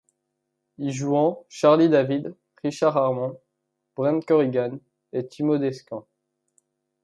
[0.79, 3.39] Y jouent Charlie David, Richard Harmon,
[3.95, 4.79] Brent Corrigan
[5.13, 6.07] et Timo Descamps.